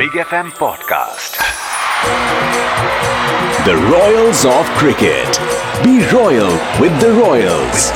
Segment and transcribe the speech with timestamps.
[0.00, 1.34] Big F M podcast
[3.66, 5.38] the Royals of cricket
[5.82, 7.92] be royal with the Royals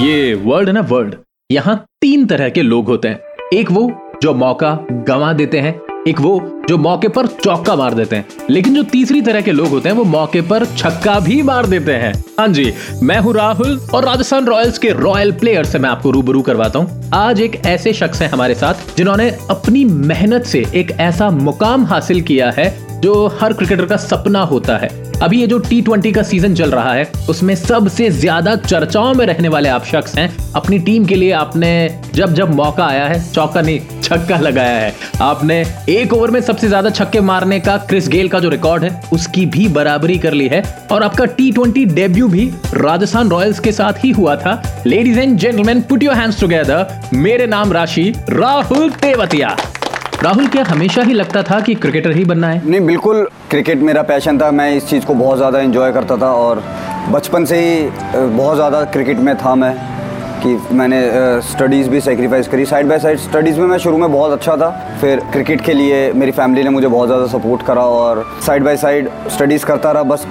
[0.00, 1.14] ये world ना world
[1.50, 3.20] यहाँ तीन तरह के लोग होते हैं।
[3.54, 3.90] एक वो
[4.22, 8.74] जो मौका गंवा देते हैं एक वो जो मौके पर चौका मार देते हैं। लेकिन
[8.74, 12.12] जो तीसरी तरह के लोग होते हैं, वो मौके पर छक्का भी मार देते हैं।
[12.40, 16.42] हाँ जी, मैं हूँ राहुल और राजस्थान रॉयल्स के रॉयल प्लेयर से मैं आपको रूबरू
[16.42, 21.30] करवाता हूँ। आज एक ऐसे शख्स है हमारे साथ, जिन्होंने अपनी मेहनत से एक ऐसा
[21.30, 22.68] मुकाम हासिल किया है
[23.04, 24.88] जो हर क्रिकेटर का सपना होता है।
[25.22, 29.48] अभी ये जो टी का सीज़न चल रहा है, उसमें सबसे ज़्यादा चर्चाओं में रहने
[29.48, 31.72] वाले आप शख्स हैं। अपनी टीम के लिए आपने
[32.14, 36.68] जब जब मौका आया है, चौका नहीं, छक्का लगाया है। आपने एक ओवर में सबसे
[36.68, 40.48] ज़्यादा छक्के मारने का क्रिस गेल का जो रिकॉर्ड है, उसकी भी बराबरी कर ली
[40.48, 45.18] है। और आपका टी ट्वेंटी डेब्यू भी राजस्थान रॉयल्स के साथ ही हुआ था। Ladies
[45.20, 49.56] and gentleman put your hands together मेरे नाम राशि, राहुल तेवतिया।
[50.24, 52.60] राहुल, क्या हमेशा ही लगता था कि क्रिकेटर ही बनना है?
[52.66, 56.30] नहीं, बिल्कुल क्रिकेट मेरा पैशन था। मैं इस चीज़ को बहुत ज़्यादा इंजॉय करता था
[56.34, 56.62] और
[57.10, 57.82] बचपन से ही
[58.14, 59.74] बहुत ज़्यादा क्रिकेट में था मैं।
[60.44, 61.00] कि मैंने
[61.42, 64.70] स्टडीज़ भी सेक्रीफाइस करी। साइड बाय साइड स्टडीज़ में मैं शुरू में बहुत अच्छा था।
[65.00, 68.76] फिर क्रिकेट के लिए मेरी फैमिली ने मुझे बहुत ज़्यादा सपोर्ट करा और साइड बाय
[68.76, 70.26] साइड स्टडीज़ करता रहा। बस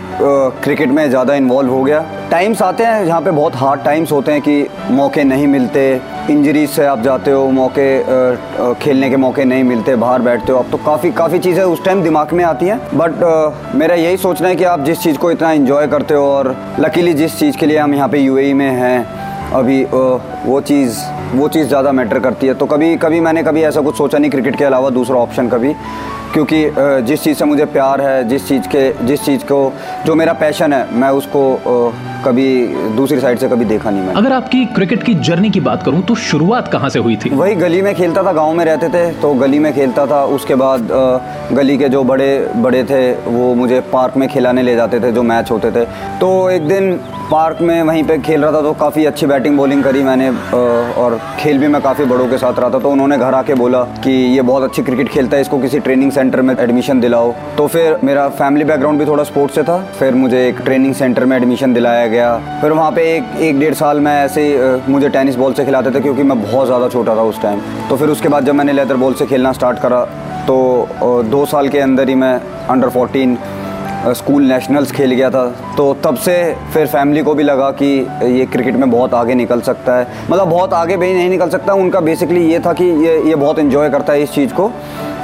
[0.63, 4.31] क्रिकेट में ज़्यादा इन्वॉल्व हो गया। टाइम्स आते हैं जहाँ पे बहुत हार्ड टाइम्स होते
[4.31, 9.63] हैं कि मौके नहीं मिलते। इंजरीज से आप जाते हो, मौके खेलने के मौके नहीं
[9.63, 12.79] मिलते, बाहर बैठते हो आप। तो काफ़ी काफ़ी चीज़ें उस टाइम दिमाग में आती हैं।
[12.93, 16.55] बट मेरा यही सोचना है कि आप जिस चीज़ को इतना इन्जॉय करते हो और
[16.79, 19.22] लकीली जिस चीज़ के लिए हम यहाँ पे यूएई में हैं
[19.55, 20.97] अभी वो चीज़
[21.33, 24.31] वो चीज़ ज़्यादा मैटर करती है। तो कभी कभी मैंने कभी ऐसा कुछ सोचा नहीं
[24.31, 25.73] क्रिकेट के अलावा दूसरा ऑप्शन कभी,
[26.33, 26.63] क्योंकि
[27.07, 29.71] जिस चीज़ से मुझे प्यार है, जिस चीज़ के, जिस चीज़ को,
[30.05, 31.41] जो मेरा पैशन है, मैं उसको
[32.25, 32.45] कभी
[32.95, 36.01] दूसरी साइड से कभी देखा नहीं मैंने। अगर आपकी क्रिकेट की जर्नी की बात करूँ
[36.03, 37.29] तो शुरुआत कहाँ से हुई थी?
[37.31, 40.55] वही गली में खेलता था गाँव में रहते थे तो गली में खेलता था। उसके
[40.55, 40.87] बाद
[41.53, 45.23] गली के जो बड़े बड़े थे वो मुझे पार्क में खिलाने ले जाते थे जो
[45.23, 45.85] मैच होते थे।
[46.19, 46.95] तो एक दिन
[47.31, 50.29] पार्क में वहीं पे खेल रहा था तो काफ़ी अच्छी बैटिंग बॉलिंग करी मैंने
[51.01, 53.83] और खेल भी मैं काफ़ी बड़ों के साथ रहा था। तो उन्होंने घर आके बोला
[54.03, 57.67] कि ये बहुत अच्छी क्रिकेट खेलता है इसको किसी ट्रेनिंग सेंटर में एडमिशन दिलाओ। तो
[57.67, 61.35] फिर मेरा फैमिली बैकग्राउंड भी थोड़ा स्पोर्ट्स से था। फिर मुझे एक ट्रेनिंग सेंटर में
[61.37, 64.43] एडमिशन दिलाया गया। फिर वहाँ पे एक एक डेढ़ साल मैं ऐसे
[64.89, 67.97] मुझे टेनिस बॉल से खिलाते थे क्योंकि मैं बहुत ज़्यादा छोटा था उस टाइम। तो
[67.97, 70.03] फिर उसके बाद जब मैंने लेदर बॉल से खेलना स्टार्ट करा
[70.47, 70.55] तो
[71.25, 73.37] दो साल के अंदर ही मैं अंडर फोर्टीन
[74.09, 75.45] स्कूल नेशनल्स खेल गया था।
[75.77, 76.33] तो तब से
[76.73, 77.85] फिर फैमिली को भी लगा कि
[78.23, 81.73] ये क्रिकेट में बहुत आगे निकल सकता है। मतलब बहुत आगे भी नहीं निकल सकता,
[81.75, 84.67] उनका बेसिकली ये था कि ये ये बहुत इन्जॉय करता है इस चीज़ को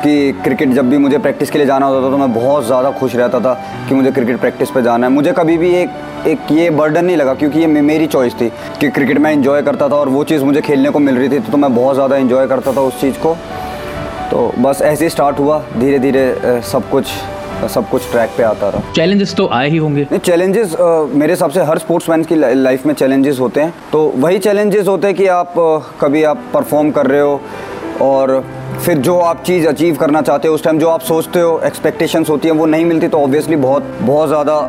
[0.04, 2.92] कि क्रिकेट जब भी मुझे प्रैक्टिस के लिए जाना होता था तो मैं बहुत ज़्यादा
[3.00, 3.54] खुश रहता था
[3.90, 5.90] कि मुझे क्रिकेट प्रैक्टिस पे जाना है। मुझे कभी भी एक
[6.28, 8.50] एक ये बर्डन नहीं लगा क्योंकि ये मेरी चॉइस थी
[8.80, 11.40] कि क्रिकेट में इन्जॉय करता था और वो चीज़ मुझे खेलने को मिल रही थी
[11.42, 13.36] तो मैं बहुत ज़्यादा इन्जॉय करता था उस चीज़ को।
[14.32, 17.06] तो बस ऐसे ही स्टार्ट हुआ धीरे धीरे सब कुछ
[17.74, 21.52] सब कुछ ट्रैक पे आता रहा। चैलेंजेस तो आए ही होंगे। नहीं चैलेंजेस मेरे हिसाब
[21.52, 25.28] से हर स्पोर्ट्समैन की लाइफ में चैलेंजेस होते हैं। तो वही चैलेंजेस होते हैं कि
[25.28, 25.54] आप
[26.02, 27.42] कभी आप परफॉर्म कर रहे हो
[28.02, 28.44] और
[28.86, 32.30] फिर जो आप चीज़ अचीव करना चाहते हो उस टाइम जो आप सोचते हो एक्सपेक्टेशंस
[32.30, 34.60] होती हैं वो नहीं मिलती तो ऑब्वियसली बहुत बहुत ज़्यादा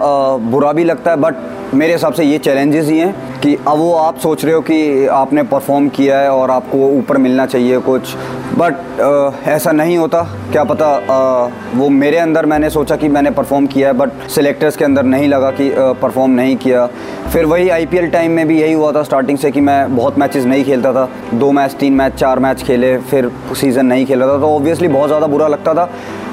[0.50, 1.34] बुरा भी लगता है। बट
[1.74, 5.06] मेरे हिसाब से ये चैलेंजेस ही हैं कि अब वो आप सोच रहे हो कि
[5.08, 8.14] आपने परफॉर्म किया है और आपको ऊपर मिलना चाहिए कुछ।
[8.58, 13.66] बट ऐसा नहीं होता। क्या पता अ, वो मेरे अंदर मैंने सोचा कि मैंने परफॉर्म
[13.66, 15.70] किया है बट सिलेक्टर्स के अंदर नहीं लगा कि
[16.02, 16.88] परफॉर्म नहीं किया।
[17.28, 20.44] फिर वही आईपीएल टाइम में भी यही हुआ था स्टार्टिंग से कि मैं बहुत मैचेस
[20.44, 24.38] नहीं खेलता था। दो मैच तीन मैच चार मैच खेले फिर सीज़न नहीं खेला था।
[24.38, 25.84] तो ऑब्वियसली बहुत ज़्यादा बुरा लगता था।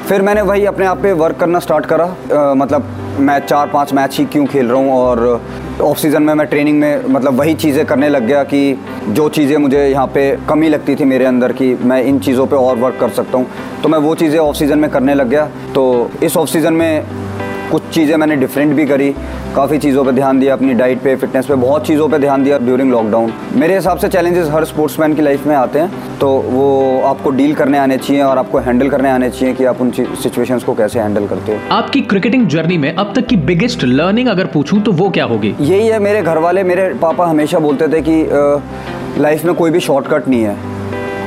[0.08, 2.88] फिर मैंने वही अपने आप पे वर्क करना स्टार्ट करा। अ, मतलब
[3.20, 4.92] मैं चार पाँच मैच ही क्यों खेल रहा हूँ?
[4.92, 5.42] और
[5.82, 9.58] ऑफ़ सीज़न में मैं ट्रेनिंग में मतलब वही चीज़ें करने लग गया कि जो चीज़ें
[9.58, 12.98] मुझे यहाँ पे कमी लगती थी मेरे अंदर कि मैं इन चीज़ों पे और वर्क
[13.00, 13.48] कर सकता हूँ।
[13.84, 15.46] तो मैं वो चीज़ें ऑफ़ सीज़न में करने लग गया।
[15.76, 17.27] तो इस ऑफ़ सीज़न में
[17.72, 19.10] कुछ चीज़ें मैंने डिफरेंट भी करी।
[19.56, 22.58] काफ़ी चीज़ों पे ध्यान दिया अपनी डाइट पे फिटनेस पे बहुत चीज़ों पे ध्यान दिया
[22.58, 27.02] ड्यूरिंग लॉकडाउन मेरे हिसाब से चैलेंजेस हर स्पोर्ट्समैन की लाइफ में आते हैं तो वो
[27.06, 30.64] आपको डील करने आने चाहिए और आपको हैंडल करने आने चाहिए कि आप उन सिचुएशंस
[30.64, 34.46] को कैसे हैंडल करते हो। आपकी क्रिकेटिंग जर्नी में अब तक की बिगेस्ट लर्निंग अगर
[34.46, 35.56] पूछूँ तो वो क्या होगी?
[35.62, 39.80] यही है मेरे घर वाले मेरे पापा हमेशा बोलते थे कि लाइफ में कोई भी
[39.80, 40.56] शॉर्टकट नहीं है।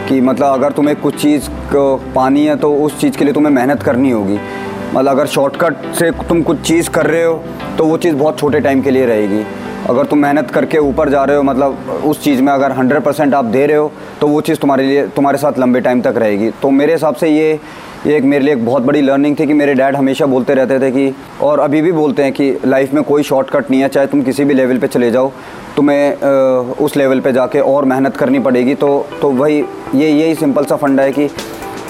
[0.09, 1.49] कि मतलब अगर तुम्हें कुछ चीज़
[2.14, 4.38] पानी है तो उस चीज़ के लिए तुम्हें मेहनत करनी होगी।
[4.94, 7.42] मतलब अगर शॉर्टकट से तुम कुछ चीज़ कर रहे हो
[7.78, 9.42] तो वो चीज़ बहुत छोटे टाइम के लिए रहेगी।
[9.88, 13.34] अगर तुम मेहनत करके ऊपर जा रहे हो मतलब उस चीज़ में अगर हंड्रेड परसेंट
[13.34, 13.90] आप दे रहे हो
[14.20, 17.28] तो वो चीज़ तुम्हारे लिए, तुम्हारे साथ लंबे टाइम तक रहेगी। तो मेरे हिसाब से
[17.28, 17.58] ये
[18.06, 20.78] ये एक मेरे लिए एक बहुत बड़ी लर्निंग थी कि मेरे डैड हमेशा बोलते रहते
[20.81, 24.06] थे कि, और अभी भी बोलते हैं कि लाइफ में कोई शॉर्टकट नहीं है, चाहे
[24.06, 25.31] तुम किसी भी लेवल पे चले जाओ।
[25.76, 26.14] तुम्हें
[26.81, 29.58] उस लेवल पे जाके और मेहनत करनी पड़ेगी। तो तो वही,
[29.94, 31.28] ये, यही सिंपल सा फंडा है कि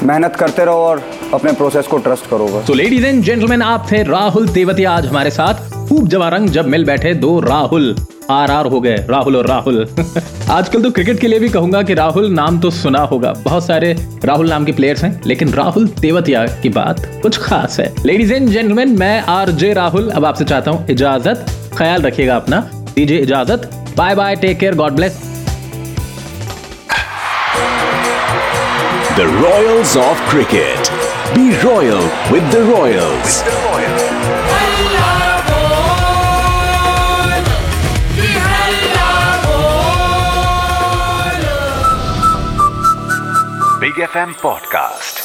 [0.02, 1.02] मेहनत करते रहो और
[1.34, 5.06] अपने प्रोसेस को ट्रस्ट करो बस। तो लेडीज़ एंड जेंटलमैन आप थे राहुल तेवतिया आज
[5.06, 7.94] हमारे साथ। खूब जवारंग जब मिल बैठे दो राहुल।
[8.30, 9.86] आर आर हो गए राहुल और राहुल।
[10.50, 13.92] आजकल तो क्रिकेट के लिए भी कहूँगा कि राहुल नाम तो सुना होगा। बहुत सारे
[14.24, 18.48] राहुल नाम के प्लेयर्स हैं लेकिन राहुल तेवतिया की बात कुछ खास है। लेडीज़ एंड
[18.48, 21.46] जेंटलमैन मैं आर जे राहुल अब आपसे चाहता हूँ इजाज़त।
[21.78, 22.60] ख्याल रखिएगा अपना।
[22.94, 25.26] दीजिए इजाज़त। Bye bye take care God bless
[29.12, 31.09] The Royals of Cricket.
[31.34, 33.42] Be royal with the Royals.
[43.80, 45.19] Big FM Podcast.